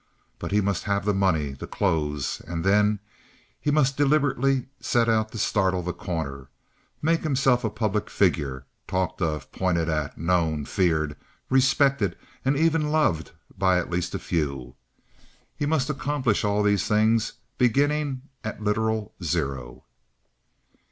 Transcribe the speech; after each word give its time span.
But 0.39 0.51
he 0.51 0.61
must 0.61 0.85
have 0.85 1.05
the 1.05 1.13
money, 1.13 1.51
the 1.51 1.67
clothes, 1.67 2.41
and 2.47 2.63
then 2.63 2.97
he 3.59 3.69
must 3.69 3.97
deliberately 3.97 4.65
set 4.79 5.07
out 5.07 5.31
to 5.31 5.37
startle 5.37 5.83
The 5.83 5.93
Corner, 5.93 6.49
make 7.03 7.21
himself 7.21 7.63
a 7.63 7.69
public 7.69 8.09
figure, 8.09 8.65
talked 8.87 9.21
of, 9.21 9.51
pointed 9.51 9.89
at, 9.89 10.17
known, 10.17 10.65
feared, 10.65 11.15
respected, 11.51 12.17
and 12.43 12.57
even 12.57 12.89
loved 12.91 13.33
by 13.55 13.77
at 13.77 13.91
least 13.91 14.15
a 14.15 14.17
few. 14.17 14.73
He 15.55 15.67
must 15.67 15.87
accomplish 15.87 16.43
all 16.43 16.63
these 16.63 16.87
things 16.87 17.33
beginning 17.59 18.23
at 18.43 18.57
a 18.59 18.63
literal 18.63 19.13
zero. 19.23 19.83